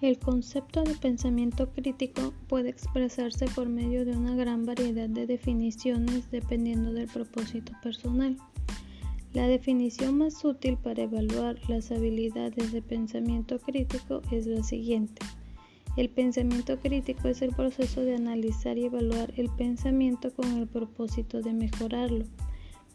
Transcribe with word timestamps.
El 0.00 0.16
concepto 0.20 0.84
de 0.84 0.94
pensamiento 0.94 1.70
crítico 1.70 2.32
puede 2.46 2.68
expresarse 2.68 3.46
por 3.46 3.68
medio 3.68 4.04
de 4.04 4.12
una 4.12 4.36
gran 4.36 4.64
variedad 4.64 5.08
de 5.08 5.26
definiciones 5.26 6.30
dependiendo 6.30 6.92
del 6.92 7.08
propósito 7.08 7.72
personal. 7.82 8.36
La 9.32 9.48
definición 9.48 10.18
más 10.18 10.44
útil 10.44 10.76
para 10.76 11.02
evaluar 11.02 11.58
las 11.68 11.90
habilidades 11.90 12.70
de 12.70 12.80
pensamiento 12.80 13.58
crítico 13.58 14.22
es 14.30 14.46
la 14.46 14.62
siguiente. 14.62 15.20
El 15.96 16.10
pensamiento 16.10 16.78
crítico 16.78 17.26
es 17.26 17.42
el 17.42 17.50
proceso 17.50 18.00
de 18.02 18.14
analizar 18.14 18.78
y 18.78 18.84
evaluar 18.84 19.32
el 19.36 19.48
pensamiento 19.48 20.32
con 20.32 20.58
el 20.58 20.68
propósito 20.68 21.42
de 21.42 21.52
mejorarlo. 21.52 22.24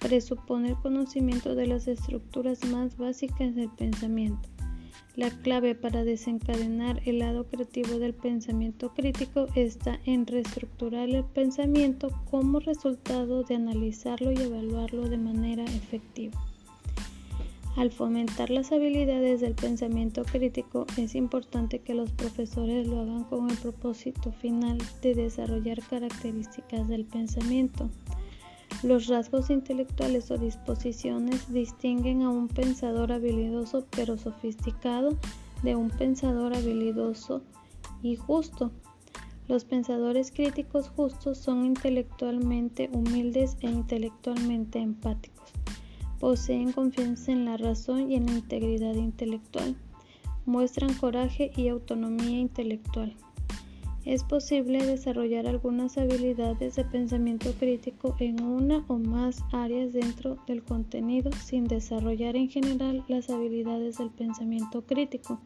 Presupone 0.00 0.70
el 0.70 0.76
conocimiento 0.76 1.54
de 1.54 1.66
las 1.66 1.88
estructuras 1.88 2.64
más 2.64 2.96
básicas 2.96 3.54
del 3.54 3.68
pensamiento. 3.68 4.55
La 5.16 5.30
clave 5.30 5.74
para 5.74 6.04
desencadenar 6.04 7.00
el 7.06 7.20
lado 7.20 7.46
creativo 7.46 7.98
del 7.98 8.12
pensamiento 8.12 8.92
crítico 8.92 9.46
está 9.54 9.98
en 10.04 10.26
reestructurar 10.26 11.08
el 11.08 11.24
pensamiento 11.24 12.10
como 12.30 12.60
resultado 12.60 13.42
de 13.42 13.54
analizarlo 13.54 14.30
y 14.30 14.36
evaluarlo 14.36 15.08
de 15.08 15.16
manera 15.16 15.64
efectiva. 15.64 16.38
Al 17.76 17.92
fomentar 17.92 18.50
las 18.50 18.72
habilidades 18.72 19.40
del 19.40 19.54
pensamiento 19.54 20.22
crítico, 20.22 20.86
es 20.98 21.14
importante 21.14 21.78
que 21.78 21.94
los 21.94 22.12
profesores 22.12 22.86
lo 22.86 23.00
hagan 23.00 23.24
con 23.24 23.50
el 23.50 23.56
propósito 23.56 24.32
final 24.32 24.76
de 25.00 25.14
desarrollar 25.14 25.82
características 25.82 26.88
del 26.88 27.06
pensamiento. 27.06 27.88
Los 28.82 29.06
rasgos 29.06 29.48
intelectuales 29.48 30.30
o 30.30 30.36
disposiciones 30.36 31.50
distinguen 31.52 32.22
a 32.22 32.28
un 32.28 32.46
pensador 32.46 33.10
habilidoso 33.10 33.86
pero 33.90 34.18
sofisticado 34.18 35.16
de 35.62 35.74
un 35.74 35.88
pensador 35.88 36.54
habilidoso 36.54 37.42
y 38.02 38.16
justo. 38.16 38.70
Los 39.48 39.64
pensadores 39.64 40.30
críticos 40.30 40.90
justos 40.90 41.38
son 41.38 41.64
intelectualmente 41.64 42.90
humildes 42.92 43.56
e 43.60 43.68
intelectualmente 43.68 44.78
empáticos. 44.78 45.52
Poseen 46.20 46.72
confianza 46.72 47.32
en 47.32 47.44
la 47.44 47.56
razón 47.56 48.10
y 48.10 48.16
en 48.16 48.26
la 48.26 48.32
integridad 48.32 48.94
intelectual. 48.94 49.76
Muestran 50.44 50.92
coraje 50.94 51.50
y 51.56 51.68
autonomía 51.68 52.38
intelectual. 52.38 53.16
Es 54.06 54.24
posible 54.24 54.86
desarrollar 54.86 55.46
algunas 55.46 55.98
habilidades 55.98 56.76
de 56.76 56.84
pensamiento 56.84 57.52
crítico 57.52 58.16
en 58.18 58.42
una 58.42 58.84
o 58.88 58.98
más 58.98 59.44
áreas 59.52 59.92
dentro 59.92 60.38
del 60.46 60.62
contenido 60.62 61.30
sin 61.32 61.64
desarrollar 61.64 62.36
en 62.36 62.48
general 62.48 63.04
las 63.08 63.28
habilidades 63.28 63.98
del 63.98 64.10
pensamiento 64.10 64.82
crítico. 64.86 65.40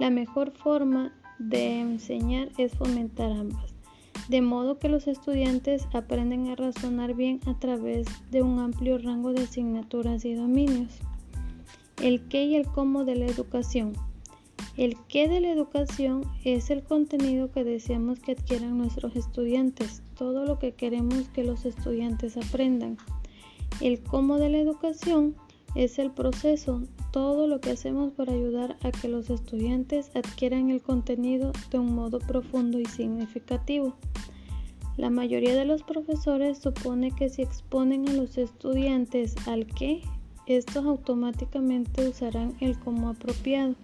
La 0.00 0.10
mejor 0.10 0.52
forma 0.52 1.12
de 1.38 1.80
enseñar 1.80 2.48
es 2.58 2.72
fomentar 2.72 3.30
ambas 3.30 3.76
de 4.28 4.40
modo 4.40 4.78
que 4.78 4.88
los 4.88 5.06
estudiantes 5.06 5.86
aprenden 5.92 6.48
a 6.48 6.56
razonar 6.56 7.14
bien 7.14 7.40
a 7.46 7.58
través 7.58 8.06
de 8.30 8.42
un 8.42 8.58
amplio 8.58 8.98
rango 8.98 9.32
de 9.32 9.42
asignaturas 9.42 10.24
y 10.24 10.34
dominios. 10.34 10.98
El 12.02 12.26
qué 12.28 12.44
y 12.44 12.56
el 12.56 12.66
cómo 12.66 13.04
de 13.04 13.14
la 13.14 13.26
educación. 13.26 13.92
El 14.76 14.94
qué 15.08 15.26
de 15.26 15.40
la 15.40 15.50
educación 15.50 16.24
es 16.44 16.68
el 16.68 16.82
contenido 16.82 17.50
que 17.50 17.64
deseamos 17.64 18.20
que 18.20 18.32
adquieran 18.32 18.76
nuestros 18.76 19.16
estudiantes, 19.16 20.02
todo 20.18 20.44
lo 20.44 20.58
que 20.58 20.72
queremos 20.72 21.28
que 21.30 21.44
los 21.44 21.64
estudiantes 21.64 22.36
aprendan. 22.36 22.98
El 23.80 24.02
cómo 24.02 24.36
de 24.38 24.50
la 24.50 24.58
educación 24.58 25.34
es 25.74 25.98
el 25.98 26.10
proceso, 26.10 26.82
todo 27.10 27.46
lo 27.46 27.58
que 27.62 27.70
hacemos 27.70 28.12
para 28.12 28.34
ayudar 28.34 28.76
a 28.82 28.90
que 28.90 29.08
los 29.08 29.30
estudiantes 29.30 30.10
adquieran 30.14 30.68
el 30.68 30.82
contenido 30.82 31.52
de 31.70 31.78
un 31.78 31.94
modo 31.94 32.18
profundo 32.18 32.78
y 32.78 32.84
significativo. 32.84 33.94
La 34.98 35.08
mayoría 35.08 35.54
de 35.54 35.64
los 35.64 35.84
profesores 35.84 36.58
supone 36.58 37.12
que 37.12 37.30
si 37.30 37.40
exponen 37.40 38.10
a 38.10 38.12
los 38.12 38.36
estudiantes 38.36 39.36
al 39.46 39.66
qué, 39.66 40.02
estos 40.46 40.84
automáticamente 40.84 42.08
usarán 42.08 42.54
el 42.60 42.78
como 42.78 43.08
apropiado. 43.08 43.74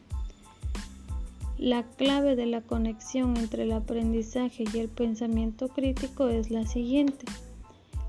La 1.63 1.85
clave 1.85 2.35
de 2.35 2.47
la 2.47 2.61
conexión 2.61 3.37
entre 3.37 3.63
el 3.63 3.71
aprendizaje 3.71 4.65
y 4.75 4.79
el 4.81 4.89
pensamiento 4.89 5.69
crítico 5.69 6.27
es 6.27 6.51
la 6.51 6.67
siguiente. 6.67 7.25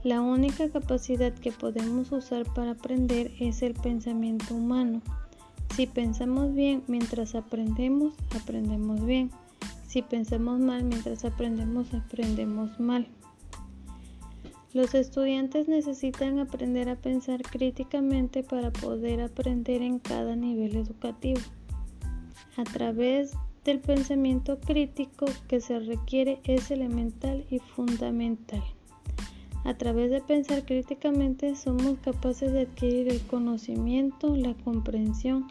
La 0.03 0.21
única 0.21 0.71
capacidad 0.71 1.31
que 1.35 1.51
podemos 1.51 2.11
usar 2.11 2.51
para 2.55 2.71
aprender 2.71 3.29
es 3.39 3.61
el 3.61 3.75
pensamiento 3.75 4.55
humano. 4.55 5.03
Si 5.75 5.85
pensamos 5.85 6.55
bien 6.55 6.81
mientras 6.87 7.35
aprendemos, 7.35 8.15
aprendemos 8.35 9.05
bien. 9.05 9.29
Si 9.85 10.01
pensamos 10.01 10.59
mal 10.59 10.83
mientras 10.83 11.23
aprendemos, 11.23 11.93
aprendemos 11.93 12.79
mal. 12.79 13.07
Los 14.73 14.95
estudiantes 14.95 15.67
necesitan 15.67 16.39
aprender 16.39 16.89
a 16.89 16.95
pensar 16.95 17.43
críticamente 17.43 18.41
para 18.41 18.71
poder 18.71 19.21
aprender 19.21 19.83
en 19.83 19.99
cada 19.99 20.35
nivel 20.35 20.75
educativo. 20.75 21.41
A 22.55 22.63
través 22.65 23.33
del 23.65 23.79
pensamiento 23.79 24.59
crítico 24.59 25.25
que 25.47 25.59
se 25.59 25.79
requiere 25.79 26.39
es 26.43 26.69
elemental 26.69 27.45
y 27.49 27.59
fundamental. 27.59 28.63
A 29.63 29.73
través 29.75 30.11
de 30.11 30.21
pensar 30.21 30.63
críticamente 30.63 31.55
somos 31.55 31.97
capaces 31.99 32.51
de 32.51 32.61
adquirir 32.61 33.07
el 33.07 33.21
conocimiento, 33.21 34.35
la 34.35 34.53
comprensión, 34.53 35.47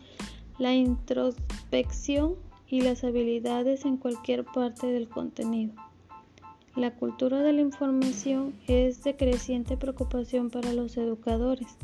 la 0.58 0.74
introspección 0.74 2.34
y 2.68 2.82
las 2.82 3.02
habilidades 3.04 3.84
en 3.84 3.96
cualquier 3.96 4.44
parte 4.44 4.86
del 4.86 5.08
contenido. 5.08 5.72
La 6.76 6.94
cultura 6.94 7.42
de 7.42 7.52
la 7.52 7.62
información 7.62 8.54
es 8.66 9.02
de 9.02 9.16
creciente 9.16 9.76
preocupación 9.76 10.50
para 10.50 10.72
los 10.72 10.96
educadores. 10.96 11.76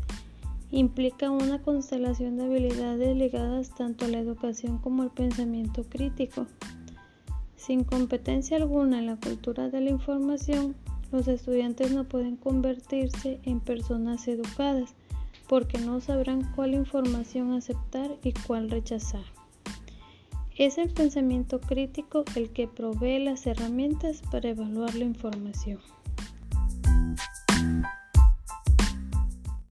Implica 0.70 1.30
una 1.30 1.62
constelación 1.62 2.36
de 2.36 2.44
habilidades 2.44 3.16
ligadas 3.16 3.74
tanto 3.74 4.04
a 4.04 4.08
la 4.08 4.18
educación 4.18 4.78
como 4.78 5.02
al 5.02 5.10
pensamiento 5.10 5.84
crítico. 5.84 6.46
Sin 7.56 7.84
competencia 7.84 8.58
alguna 8.58 8.98
en 8.98 9.06
la 9.06 9.16
cultura 9.16 9.70
de 9.70 9.80
la 9.80 9.90
información, 9.90 10.76
los 11.10 11.26
estudiantes 11.26 11.92
no 11.92 12.04
pueden 12.04 12.36
convertirse 12.36 13.40
en 13.44 13.60
personas 13.60 14.28
educadas 14.28 14.94
porque 15.48 15.78
no 15.78 16.00
sabrán 16.00 16.52
cuál 16.54 16.74
información 16.74 17.52
aceptar 17.52 18.10
y 18.22 18.32
cuál 18.32 18.70
rechazar. 18.70 19.24
Es 20.58 20.76
el 20.76 20.90
pensamiento 20.90 21.60
crítico 21.60 22.24
el 22.34 22.50
que 22.50 22.68
provee 22.68 23.20
las 23.20 23.46
herramientas 23.46 24.20
para 24.30 24.50
evaluar 24.50 24.94
la 24.94 25.04
información. 25.04 25.78